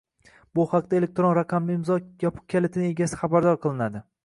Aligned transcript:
bu 0.59 0.63
haqda 0.71 0.97
elektron 0.99 1.35
raqamli 1.39 1.77
imzo 1.81 1.99
yopiq 2.25 2.49
kalitining 2.55 2.91
egasi 2.97 3.23
xabardor 3.23 3.63
qilinadi. 3.67 4.07